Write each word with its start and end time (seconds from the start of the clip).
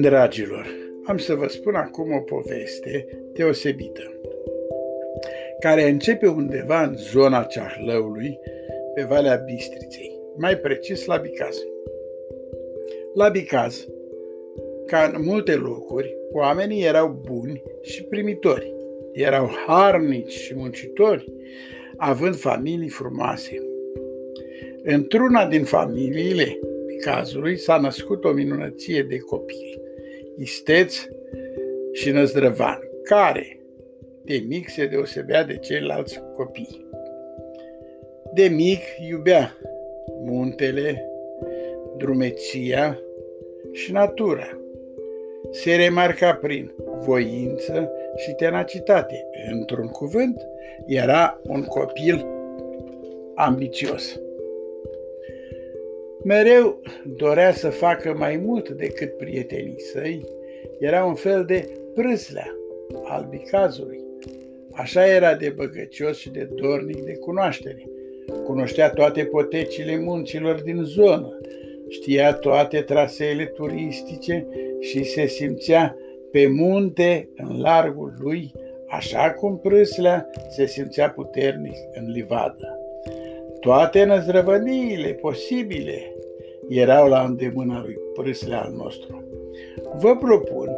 Dragilor, 0.00 0.66
am 1.04 1.16
să 1.16 1.34
vă 1.34 1.46
spun 1.46 1.74
acum 1.74 2.12
o 2.12 2.20
poveste 2.20 3.06
deosebită, 3.32 4.20
care 5.60 5.88
începe 5.88 6.26
undeva 6.26 6.82
în 6.82 6.96
zona 6.96 7.42
Ceahlăului, 7.42 8.38
pe 8.94 9.02
Valea 9.02 9.36
Bistriței, 9.36 10.18
mai 10.36 10.58
precis 10.58 11.04
la 11.04 11.16
Bicaz. 11.16 11.56
La 13.14 13.28
Bicaz, 13.28 13.88
ca 14.86 15.12
în 15.14 15.24
multe 15.24 15.54
locuri, 15.54 16.16
oamenii 16.32 16.84
erau 16.84 17.20
buni 17.24 17.62
și 17.82 18.04
primitori, 18.04 18.74
erau 19.12 19.50
harnici 19.66 20.32
și 20.32 20.54
muncitori, 20.54 21.32
având 21.96 22.36
familii 22.36 22.88
frumoase. 22.88 23.62
Într-una 24.82 25.46
din 25.46 25.64
familiile 25.64 26.58
cazului 27.04 27.56
s-a 27.56 27.76
născut 27.76 28.24
o 28.24 28.32
minunăție 28.32 29.02
de 29.02 29.18
copii, 29.18 29.80
isteț 30.38 30.96
și 31.92 32.10
năzdrăvan, 32.10 32.78
care 33.02 33.60
de 34.24 34.44
mic 34.48 34.68
se 34.68 34.86
deosebea 34.86 35.44
de 35.44 35.56
ceilalți 35.56 36.22
copii. 36.36 36.86
De 38.34 38.48
mic 38.48 38.80
iubea 39.08 39.56
muntele, 40.24 41.10
drumeția 41.96 43.00
și 43.72 43.92
natura. 43.92 44.60
Se 45.50 45.74
remarca 45.74 46.34
prin 46.34 46.72
voință 46.98 47.90
și 48.16 48.32
tenacitate. 48.32 49.26
Într-un 49.52 49.86
cuvânt, 49.86 50.46
era 50.86 51.40
un 51.46 51.64
copil 51.64 52.26
ambițios. 53.34 54.20
Mereu 56.24 56.80
dorea 57.04 57.52
să 57.52 57.68
facă 57.68 58.14
mai 58.18 58.36
mult 58.36 58.68
decât 58.68 59.16
prietenii 59.16 59.80
săi, 59.80 60.24
era 60.78 61.04
un 61.04 61.14
fel 61.14 61.44
de 61.44 61.68
prâslea 61.94 62.56
al 63.04 63.26
bicazului. 63.30 64.04
Așa 64.72 65.06
era 65.06 65.34
de 65.34 65.52
băgăcios 65.56 66.18
și 66.18 66.30
de 66.30 66.48
dornic 66.54 67.04
de 67.04 67.16
cunoaștere. 67.16 67.88
Cunoștea 68.44 68.90
toate 68.90 69.24
potecile 69.24 69.96
muncilor 69.96 70.62
din 70.62 70.82
zonă, 70.82 71.38
știa 71.88 72.32
toate 72.34 72.80
traseele 72.80 73.44
turistice 73.44 74.46
și 74.80 75.04
se 75.04 75.26
simțea 75.26 75.96
pe 76.36 76.46
munte 76.46 77.28
în 77.36 77.60
largul 77.60 78.12
lui, 78.18 78.52
așa 78.88 79.30
cum 79.30 79.58
prâslea 79.58 80.30
se 80.48 80.66
simțea 80.66 81.10
puternic 81.10 81.76
în 81.92 82.10
livadă. 82.10 82.78
Toate 83.60 84.04
năzdrăvăniile 84.04 85.08
posibile 85.08 86.14
erau 86.68 87.08
la 87.08 87.22
îndemâna 87.22 87.80
lui 87.80 87.98
Prâslea 88.14 88.60
al 88.60 88.72
nostru. 88.72 89.24
Vă 89.98 90.16
propun 90.16 90.68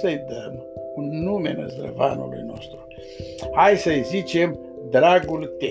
să-i 0.00 0.24
dăm 0.28 0.64
un 0.94 1.22
nume 1.22 1.54
năzdrăvanului 1.58 2.42
nostru. 2.46 2.86
Hai 3.54 3.76
să-i 3.76 4.02
zicem 4.02 4.58
Dragul 4.90 5.44
T. 5.58 5.62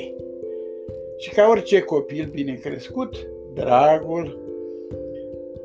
Și 1.17 1.29
ca 1.29 1.47
orice 1.49 1.79
copil 1.79 2.29
bine 2.31 2.53
crescut, 2.53 3.27
Dragul 3.53 4.39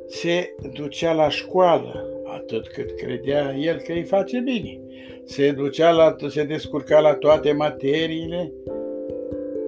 se 0.07 0.55
ducea 0.73 1.13
la 1.13 1.29
școală, 1.29 2.11
atât 2.37 2.69
cât 2.69 2.97
credea 2.97 3.55
el 3.61 3.77
că 3.77 3.93
îi 3.93 4.05
face 4.05 4.41
bine. 4.41 4.81
Se 5.25 5.51
ducea 5.51 5.91
la, 5.91 6.17
se 6.29 6.45
descurca 6.45 7.01
la 7.01 7.15
toate 7.15 7.53
materiile, 7.53 8.53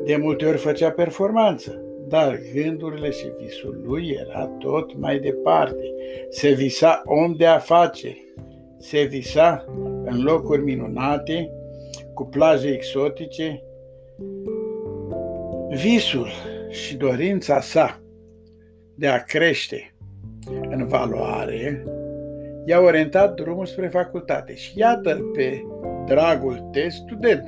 de 0.04 0.16
multe 0.16 0.46
ori 0.46 0.58
făcea 0.58 0.90
performanță 0.90 1.82
dar 2.08 2.40
gândurile 2.54 3.10
și 3.10 3.32
visul 3.38 3.80
lui 3.84 4.18
era 4.20 4.46
tot 4.46 4.98
mai 4.98 5.18
departe. 5.18 5.94
Se 6.30 6.50
visa 6.50 7.02
om 7.04 7.34
de 7.34 7.46
afaceri, 7.46 8.24
se 8.78 9.02
visa 9.02 9.64
în 10.04 10.22
locuri 10.22 10.62
minunate, 10.62 11.50
cu 12.14 12.24
plaje 12.24 12.68
exotice. 12.68 13.62
Visul 15.68 16.28
și 16.70 16.96
dorința 16.96 17.60
sa 17.60 18.00
de 18.94 19.06
a 19.06 19.22
crește 19.22 19.94
în 20.68 20.86
valoare 20.86 21.84
i-a 22.68 22.80
orientat 22.80 23.34
drumul 23.34 23.66
spre 23.66 23.88
facultate 23.88 24.54
și 24.54 24.78
iată 24.78 25.30
pe 25.34 25.64
dragul 26.06 26.68
de 26.72 26.88
student. 26.88 27.46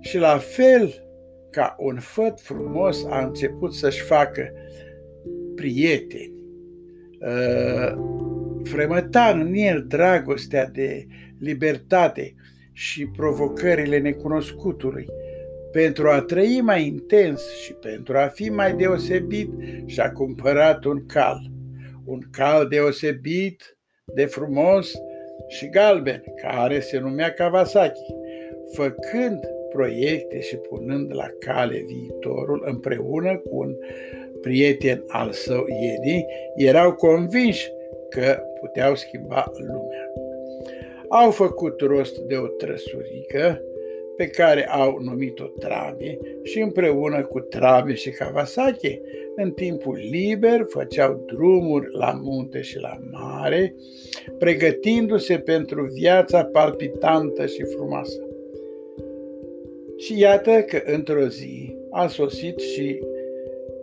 Și 0.00 0.18
la 0.18 0.38
fel 0.38 1.04
ca 1.50 1.76
un 1.78 1.98
făt 1.98 2.40
frumos 2.40 3.04
a 3.08 3.24
început 3.24 3.74
să-și 3.74 4.02
facă 4.02 4.52
prieteni. 5.54 6.32
Uh, 7.20 7.96
frămăta 8.62 9.40
în 9.40 9.54
el 9.54 9.84
dragostea 9.88 10.66
de 10.66 11.06
libertate 11.38 12.34
și 12.72 13.06
provocările 13.06 13.98
necunoscutului. 13.98 15.06
Pentru 15.72 16.08
a 16.08 16.20
trăi 16.20 16.60
mai 16.62 16.86
intens 16.86 17.60
și 17.62 17.72
pentru 17.72 18.16
a 18.16 18.26
fi 18.26 18.50
mai 18.50 18.74
deosebit, 18.74 19.50
și-a 19.86 20.12
cumpărat 20.12 20.84
un 20.84 21.06
cal. 21.06 21.50
Un 22.04 22.20
cal 22.30 22.68
deosebit, 22.68 23.76
de 24.04 24.24
frumos 24.24 24.92
și 25.48 25.68
galben, 25.68 26.24
care 26.36 26.80
se 26.80 26.98
numea 26.98 27.32
Kawasaki, 27.32 28.14
făcând 28.72 29.46
proiecte 29.68 30.40
și 30.40 30.56
punând 30.56 31.14
la 31.14 31.26
cale 31.38 31.84
viitorul 31.86 32.62
împreună 32.66 33.36
cu 33.36 33.56
un 33.56 33.76
prieten 34.40 35.04
al 35.08 35.30
său, 35.30 35.64
Edi, 35.68 36.24
erau 36.56 36.94
convinși 36.94 37.72
că 38.08 38.42
puteau 38.60 38.94
schimba 38.94 39.52
lumea. 39.56 40.10
Au 41.08 41.30
făcut 41.30 41.80
rost 41.80 42.18
de 42.18 42.36
o 42.36 42.46
trăsurică 42.46 43.62
pe 44.16 44.26
care 44.26 44.68
au 44.68 44.98
numit-o 45.00 45.44
Trabe 45.44 46.18
și 46.42 46.60
împreună 46.60 47.24
cu 47.24 47.40
Trabe 47.40 47.94
și 47.94 48.10
Kawasaki, 48.10 49.00
în 49.36 49.50
timpul 49.50 49.98
liber 50.10 50.64
făceau 50.68 51.24
drumuri 51.26 51.86
la 51.90 52.20
munte 52.22 52.60
și 52.60 52.78
la 52.78 52.98
mare, 53.10 53.74
pregătindu-se 54.38 55.38
pentru 55.38 55.84
viața 55.84 56.44
palpitantă 56.44 57.46
și 57.46 57.62
frumoasă. 57.62 58.26
Și 59.96 60.18
iată 60.18 60.62
că 60.62 60.82
într-o 60.84 61.26
zi 61.26 61.76
a 61.90 62.06
sosit 62.06 62.58
și 62.58 63.00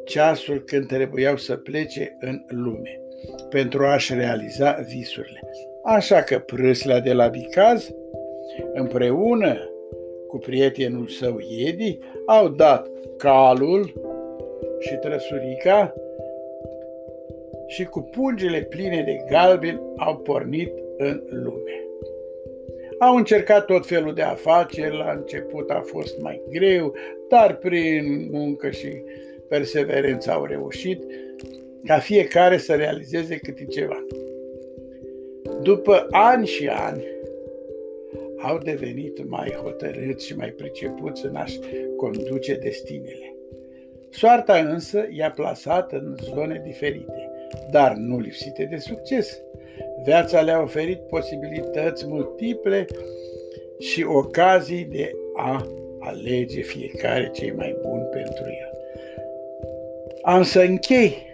ceasul 0.06 0.64
când 0.66 0.88
trebuiau 0.88 1.38
să 1.38 1.56
plece 1.56 2.18
în 2.20 2.42
lume 2.48 3.02
pentru 3.50 3.84
a-și 3.84 4.14
realiza 4.14 4.86
visurile. 4.88 5.40
Așa 5.84 6.22
că 6.22 6.40
prâslea 6.40 7.00
de 7.00 7.14
la 7.14 7.28
Bicaz, 7.28 7.92
împreună 8.74 9.69
cu 10.30 10.38
prietenul 10.38 11.08
său 11.08 11.38
Edi, 11.66 12.00
au 12.26 12.48
dat 12.48 12.88
calul 13.18 13.94
și 14.80 14.96
trăsurica 14.96 15.94
și 17.68 17.84
cu 17.84 18.02
pungile 18.02 18.62
pline 18.62 19.04
de 19.06 19.26
galben 19.30 19.82
au 19.98 20.18
pornit 20.18 20.72
în 20.98 21.24
lume. 21.30 21.84
Au 23.00 23.16
încercat 23.16 23.66
tot 23.66 23.88
felul 23.88 24.14
de 24.14 24.22
afaceri, 24.22 24.98
la 24.98 25.12
început 25.12 25.70
a 25.70 25.82
fost 25.86 26.22
mai 26.22 26.42
greu, 26.50 26.94
dar 27.30 27.56
prin 27.56 28.28
muncă 28.32 28.70
și 28.70 29.04
perseverență 29.48 30.32
au 30.32 30.46
reușit 30.46 31.04
ca 31.86 32.00
fiecare 32.00 32.58
să 32.58 32.74
realizeze 32.74 33.38
câte 33.38 33.66
ceva. 33.66 34.06
După 35.62 36.08
ani 36.10 36.48
și 36.48 36.68
ani, 36.68 37.04
au 38.42 38.58
devenit 38.58 39.30
mai 39.30 39.58
hotărâți 39.64 40.26
și 40.26 40.36
mai 40.36 40.50
pricepuți 40.50 41.26
în 41.26 41.36
a-și 41.36 41.60
conduce 41.98 42.56
destinele. 42.56 43.34
Soarta 44.10 44.58
însă 44.58 45.08
i-a 45.10 45.32
plasat 45.32 45.92
în 45.92 46.16
zone 46.34 46.62
diferite, 46.66 47.32
dar 47.72 47.94
nu 47.96 48.20
lipsite 48.20 48.64
de 48.64 48.78
succes. 48.78 49.42
Viața 50.04 50.42
le-a 50.42 50.62
oferit 50.62 51.00
posibilități 51.00 52.08
multiple 52.08 52.86
și 53.80 54.04
ocazii 54.04 54.86
de 54.86 55.12
a 55.36 55.68
alege 56.00 56.62
fiecare 56.62 57.30
cei 57.34 57.52
mai 57.52 57.78
buni 57.82 58.04
pentru 58.04 58.44
el. 58.44 58.72
Am 60.22 60.44
să 60.44 60.60
închei 60.60 61.29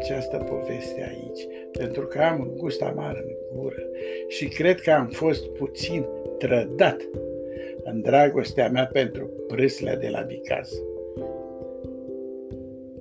această 0.00 0.36
poveste 0.36 1.14
aici, 1.14 1.46
pentru 1.78 2.06
că 2.06 2.18
am 2.18 2.40
un 2.40 2.56
gust 2.56 2.82
amar 2.82 3.24
în 3.24 3.58
gură 3.58 3.82
și 4.28 4.48
cred 4.48 4.80
că 4.80 4.90
am 4.90 5.08
fost 5.08 5.48
puțin 5.48 6.06
trădat 6.38 7.08
în 7.82 8.00
dragostea 8.00 8.68
mea 8.68 8.86
pentru 8.92 9.30
prâslea 9.46 9.96
de 9.96 10.08
la 10.08 10.20
Bicaz. 10.20 10.82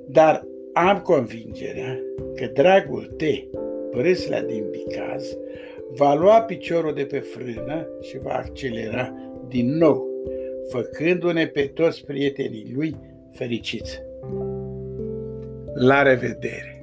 Dar 0.05 0.47
am 0.73 0.99
convingerea 0.99 1.99
că 2.35 2.45
dragul 2.53 3.13
te 3.17 3.43
Prâslea 3.91 4.43
din 4.43 4.65
Bicaz 4.71 5.37
va 5.95 6.13
lua 6.13 6.41
piciorul 6.41 6.93
de 6.93 7.03
pe 7.03 7.19
frână 7.19 7.87
și 8.01 8.19
va 8.19 8.33
accelera 8.33 9.13
din 9.47 9.77
nou, 9.77 10.07
făcându-ne 10.67 11.47
pe 11.47 11.61
toți 11.61 12.05
prietenii 12.05 12.71
lui 12.75 12.95
fericiți. 13.31 14.01
La 15.73 16.01
revedere! 16.01 16.78